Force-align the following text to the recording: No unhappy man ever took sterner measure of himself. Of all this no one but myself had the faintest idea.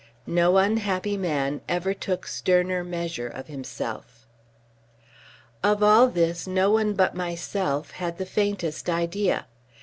No 0.25 0.57
unhappy 0.57 1.15
man 1.15 1.61
ever 1.69 1.93
took 1.93 2.25
sterner 2.25 2.83
measure 2.83 3.27
of 3.27 3.45
himself. 3.45 4.25
Of 5.63 5.83
all 5.83 6.07
this 6.07 6.47
no 6.47 6.71
one 6.71 6.93
but 6.93 7.13
myself 7.13 7.91
had 7.91 8.17
the 8.17 8.25
faintest 8.25 8.89
idea. 8.89 9.45